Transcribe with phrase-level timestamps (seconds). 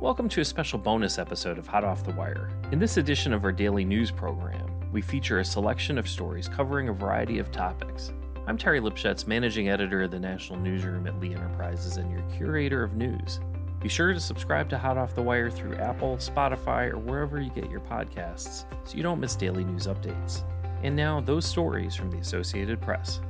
[0.00, 2.48] Welcome to a special bonus episode of Hot Off the Wire.
[2.72, 6.88] In this edition of our daily news program, we feature a selection of stories covering
[6.88, 8.10] a variety of topics.
[8.46, 12.82] I'm Terry Lipshetz, managing editor of the National Newsroom at Lee Enterprises and your curator
[12.82, 13.40] of news.
[13.82, 17.50] Be sure to subscribe to Hot Off the Wire through Apple, Spotify, or wherever you
[17.50, 20.44] get your podcasts so you don't miss daily news updates.
[20.82, 23.20] And now, those stories from the Associated Press.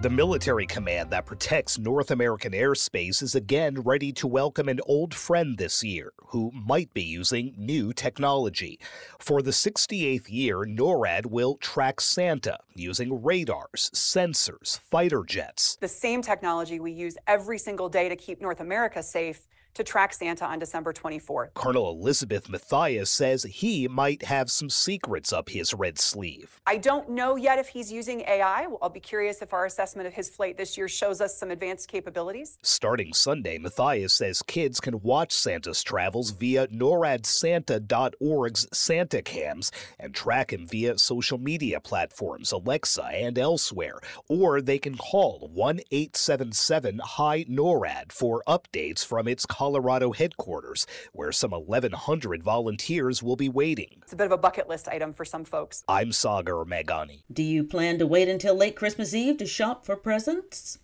[0.00, 5.14] The military command that protects North American airspace is again ready to welcome an old
[5.14, 8.78] friend this year who might be using new technology.
[9.18, 15.76] For the 68th year, NORAD will track Santa using radars, sensors, fighter jets.
[15.80, 20.14] The same technology we use every single day to keep North America safe to track
[20.14, 21.54] Santa on December 24th.
[21.54, 26.60] Colonel Elizabeth Mathias says he might have some secrets up his red sleeve.
[26.66, 28.66] I don't know yet if he's using AI.
[28.80, 31.88] I'll be curious if our assessment of his flight this year shows us some advanced
[31.88, 32.58] capabilities.
[32.62, 40.52] Starting Sunday, Mathias says kids can watch Santa's travels via noradsanta.org's Santa Cams and track
[40.52, 43.98] him via social media platforms, Alexa, and elsewhere.
[44.28, 51.32] Or they can call 1 877 Hi NORAD for updates from its Colorado headquarters, where
[51.32, 53.96] some 1,100 volunteers will be waiting.
[54.02, 55.82] It's a bit of a bucket list item for some folks.
[55.88, 57.22] I'm Sagar Meghani.
[57.32, 60.80] Do you plan to wait until late Christmas Eve to shop for presents?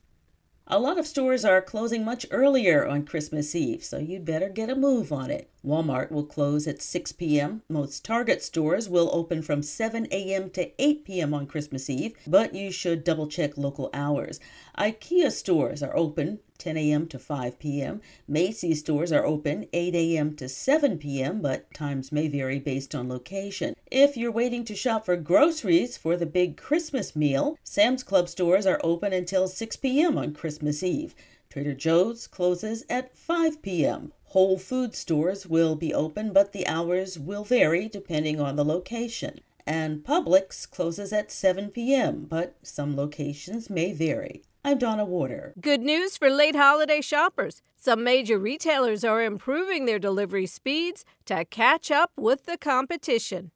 [0.67, 4.71] A lot of stores are closing much earlier on Christmas Eve, so you'd better get
[4.71, 5.51] a move on it.
[5.63, 7.61] Walmart will close at 6 p.m.
[7.69, 10.49] Most Target stores will open from 7 a.m.
[10.51, 11.35] to 8 p.m.
[11.35, 14.41] on Christmas Eve, but you should double check local hours.
[14.79, 17.09] IKEA stores are open 10 a.m.
[17.09, 18.01] to 5 p.m.
[18.29, 20.37] Macy's stores are open 8 a.m.
[20.37, 23.75] to 7 p.m., but times may vary based on location.
[23.91, 28.67] If you're waiting to shop for groceries for the big Christmas meal, Sam's Club stores
[28.67, 30.17] are open until 6 p.m.
[30.17, 31.15] on Christmas Eve.
[31.49, 34.13] Trader Joe's closes at 5 p.m.
[34.27, 39.41] Whole food stores will be open, but the hours will vary depending on the location.
[39.67, 44.43] And Publix closes at 7 p.m., but some locations may vary.
[44.63, 45.55] I'm Donna Warder.
[45.59, 47.63] Good news for late holiday shoppers.
[47.77, 53.53] Some major retailers are improving their delivery speeds to catch up with the competition.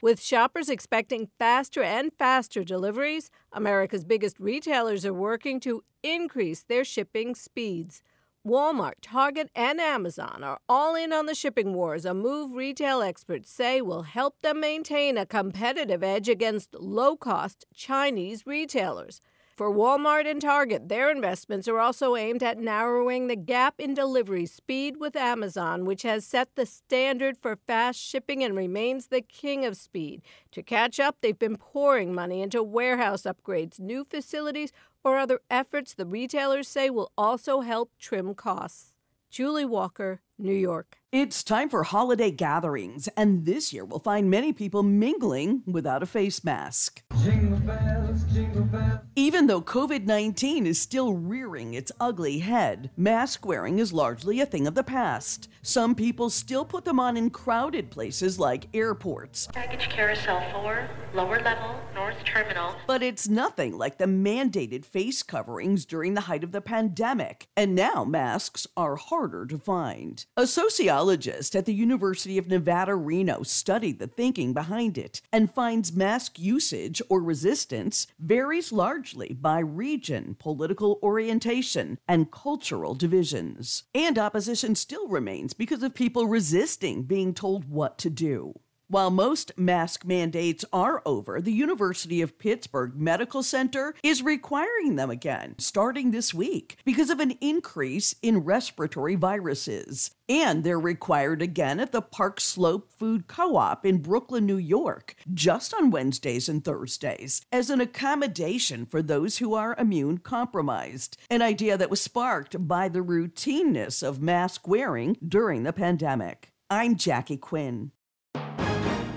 [0.00, 6.84] With shoppers expecting faster and faster deliveries, America's biggest retailers are working to increase their
[6.84, 8.02] shipping speeds.
[8.46, 13.50] Walmart, Target, and Amazon are all in on the shipping wars, a move retail experts
[13.50, 19.20] say will help them maintain a competitive edge against low cost Chinese retailers.
[19.56, 24.44] For Walmart and Target, their investments are also aimed at narrowing the gap in delivery
[24.44, 29.64] speed with Amazon, which has set the standard for fast shipping and remains the king
[29.64, 30.20] of speed.
[30.52, 34.72] To catch up, they've been pouring money into warehouse upgrades, new facilities,
[35.02, 38.92] or other efforts the retailers say will also help trim costs.
[39.30, 40.98] Julie Walker, New York.
[41.12, 46.06] It's time for holiday gatherings, and this year we'll find many people mingling without a
[46.06, 47.02] face mask.
[47.22, 49.00] Jingle bells, jingle bells.
[49.14, 54.46] Even though COVID 19 is still rearing its ugly head, mask wearing is largely a
[54.46, 55.48] thing of the past.
[55.62, 59.46] Some people still put them on in crowded places like airports.
[59.54, 62.74] Baggage carousel 4, lower level, north terminal.
[62.86, 67.74] But it's nothing like the mandated face coverings during the height of the pandemic, and
[67.74, 70.25] now masks are harder to find.
[70.38, 75.96] A sociologist at the University of Nevada, Reno studied the thinking behind it and finds
[75.96, 83.84] mask usage or resistance varies largely by region, political orientation, and cultural divisions.
[83.94, 88.60] And opposition still remains because of people resisting being told what to do.
[88.88, 95.10] While most mask mandates are over, the University of Pittsburgh Medical Center is requiring them
[95.10, 100.12] again starting this week because of an increase in respiratory viruses.
[100.28, 105.16] And they're required again at the Park Slope Food Co op in Brooklyn, New York,
[105.34, 111.16] just on Wednesdays and Thursdays, as an accommodation for those who are immune compromised.
[111.28, 116.52] An idea that was sparked by the routineness of mask wearing during the pandemic.
[116.70, 117.90] I'm Jackie Quinn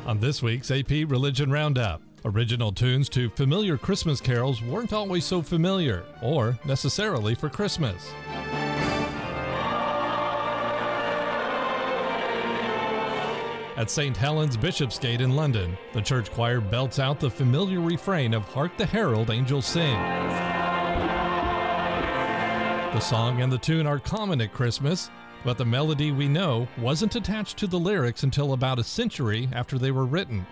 [0.09, 2.01] on this week's AP Religion Roundup.
[2.25, 8.09] Original tunes to familiar Christmas carols weren't always so familiar, or necessarily for Christmas.
[13.77, 14.17] At St.
[14.17, 18.87] Helen's Bishopsgate in London, the church choir belts out the familiar refrain of Hark the
[18.87, 19.93] Herald Angels Sing.
[22.93, 25.11] The song and the tune are common at Christmas,
[25.43, 29.77] but the melody we know wasn't attached to the lyrics until about a century after
[29.77, 30.45] they were written.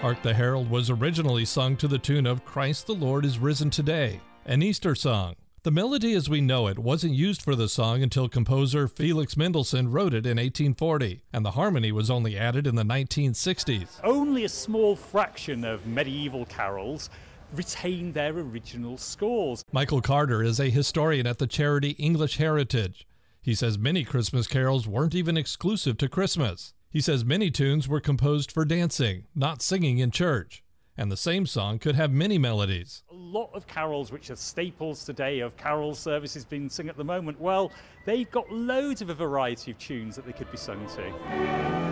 [0.00, 3.70] Hark the Herald was originally sung to the tune of Christ the Lord is Risen
[3.70, 5.34] Today, an Easter song.
[5.64, 9.90] The melody as we know it wasn't used for the song until composer Felix Mendelssohn
[9.90, 14.00] wrote it in 1840, and the harmony was only added in the 1960s.
[14.04, 17.10] Only a small fraction of medieval carols
[17.54, 19.64] retain their original scores.
[19.72, 23.04] Michael Carter is a historian at the charity English Heritage.
[23.48, 26.74] He says many Christmas carols weren't even exclusive to Christmas.
[26.90, 30.62] He says many tunes were composed for dancing, not singing in church.
[30.98, 33.04] And the same song could have many melodies.
[33.10, 37.04] A lot of carols, which are staples today of carol services being sung at the
[37.04, 37.72] moment, well,
[38.04, 41.87] they've got loads of a variety of tunes that they could be sung to.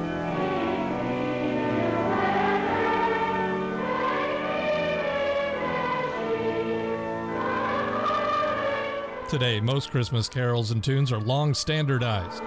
[9.28, 12.40] Today, most Christmas carols and tunes are long standardized.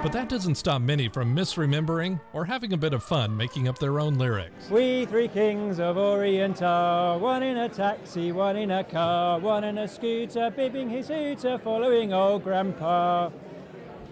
[0.00, 3.80] But that doesn't stop many from misremembering or having a bit of fun making up
[3.80, 4.70] their own lyrics.
[4.70, 9.64] We three kings of Orient are, one in a taxi, one in a car, one
[9.64, 13.30] in a scooter, bibbing his hooter, following old grandpa.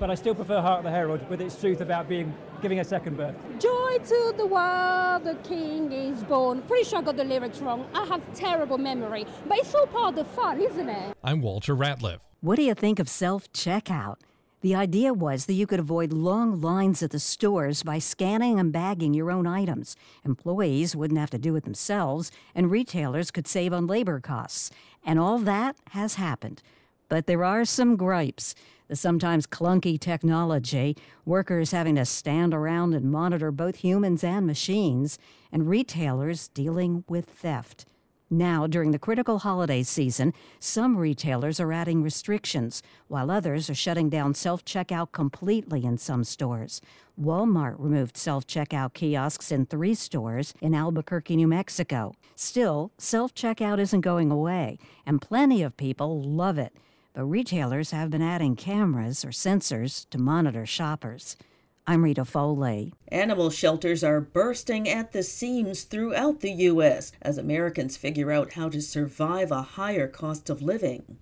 [0.00, 3.16] But I still prefer Hark the Herald with its truth about being giving a second
[3.16, 3.36] birth.
[3.60, 6.60] Joy to the world, the king is born.
[6.62, 7.88] Pretty sure I got the lyrics wrong.
[7.94, 11.16] I have terrible memory, but it's all part of the fun, isn't it?
[11.24, 12.18] I'm Walter Ratliff.
[12.40, 14.16] What do you think of self checkout?
[14.60, 18.72] The idea was that you could avoid long lines at the stores by scanning and
[18.72, 19.96] bagging your own items.
[20.24, 24.70] Employees wouldn't have to do it themselves, and retailers could save on labor costs.
[25.04, 26.62] And all that has happened.
[27.08, 28.54] But there are some gripes.
[28.88, 35.18] The sometimes clunky technology, workers having to stand around and monitor both humans and machines,
[35.50, 37.84] and retailers dealing with theft.
[38.30, 44.08] Now, during the critical holiday season, some retailers are adding restrictions, while others are shutting
[44.08, 46.80] down self checkout completely in some stores.
[47.20, 52.14] Walmart removed self checkout kiosks in three stores in Albuquerque, New Mexico.
[52.34, 56.72] Still, self checkout isn't going away, and plenty of people love it.
[57.16, 61.38] But retailers have been adding cameras or sensors to monitor shoppers.
[61.86, 62.92] I'm Rita Foley.
[63.08, 67.12] Animal shelters are bursting at the seams throughout the U.S.
[67.22, 71.16] as Americans figure out how to survive a higher cost of living.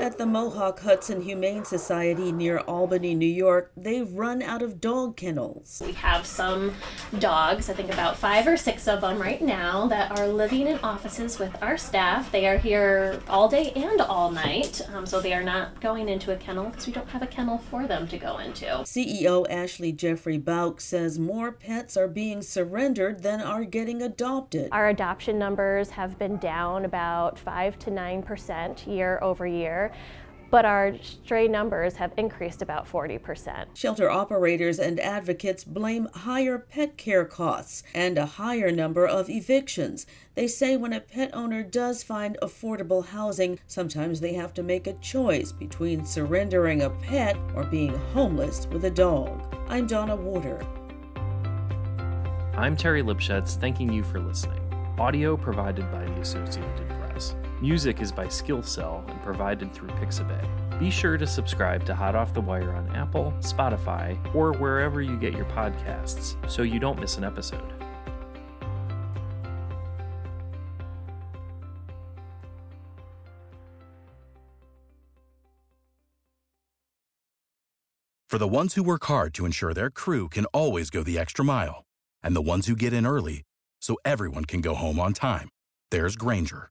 [0.00, 5.18] At the Mohawk Hudson Humane Society near Albany, New York, they've run out of dog
[5.18, 5.82] kennels.
[5.84, 6.72] We have some
[7.18, 10.78] dogs, I think about five or six of them right now, that are living in
[10.78, 12.32] offices with our staff.
[12.32, 16.32] They are here all day and all night, um, so they are not going into
[16.32, 18.64] a kennel because we don't have a kennel for them to go into.
[18.64, 24.70] CEO Ashley Jeffrey Bouck says more pets are being surrendered than are getting adopted.
[24.72, 29.89] Our adoption numbers have been down about 5 to 9% year over year
[30.50, 33.66] but our stray numbers have increased about 40%.
[33.74, 40.06] Shelter operators and advocates blame higher pet care costs and a higher number of evictions.
[40.34, 44.86] They say when a pet owner does find affordable housing, sometimes they have to make
[44.86, 49.54] a choice between surrendering a pet or being homeless with a dog.
[49.68, 50.66] I'm Donna Warder.
[52.56, 54.60] I'm Terry Lipshetz, thanking you for listening.
[54.98, 56.99] Audio provided by the Associated Press.
[57.60, 60.80] Music is by Skilsel and provided through Pixabay.
[60.80, 65.18] Be sure to subscribe to Hot Off the Wire on Apple, Spotify, or wherever you
[65.18, 67.74] get your podcasts so you don't miss an episode.
[78.30, 81.44] For the ones who work hard to ensure their crew can always go the extra
[81.44, 81.84] mile,
[82.22, 83.42] and the ones who get in early
[83.82, 85.50] so everyone can go home on time,
[85.90, 86.70] there's Grainger